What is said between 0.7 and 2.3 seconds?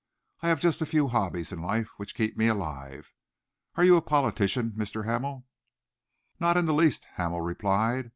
a few hobbies in life which